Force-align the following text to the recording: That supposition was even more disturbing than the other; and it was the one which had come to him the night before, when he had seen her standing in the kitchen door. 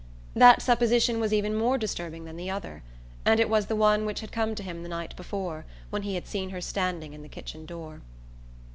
That 0.33 0.63
supposition 0.63 1.19
was 1.19 1.31
even 1.31 1.53
more 1.53 1.77
disturbing 1.77 2.25
than 2.25 2.35
the 2.35 2.49
other; 2.49 2.81
and 3.23 3.39
it 3.39 3.47
was 3.51 3.67
the 3.67 3.75
one 3.75 4.03
which 4.03 4.21
had 4.21 4.31
come 4.31 4.55
to 4.55 4.63
him 4.63 4.81
the 4.81 4.89
night 4.89 5.15
before, 5.15 5.63
when 5.91 6.01
he 6.01 6.15
had 6.15 6.25
seen 6.25 6.49
her 6.49 6.59
standing 6.59 7.13
in 7.13 7.21
the 7.21 7.29
kitchen 7.29 7.67
door. 7.67 8.01